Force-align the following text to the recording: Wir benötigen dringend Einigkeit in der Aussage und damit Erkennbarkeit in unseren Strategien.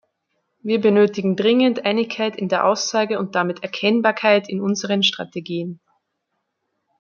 Wir 0.63 0.81
benötigen 0.81 1.35
dringend 1.35 1.85
Einigkeit 1.85 2.35
in 2.35 2.49
der 2.49 2.65
Aussage 2.65 3.19
und 3.19 3.35
damit 3.35 3.61
Erkennbarkeit 3.61 4.49
in 4.49 4.59
unseren 4.59 5.03
Strategien. 5.03 5.79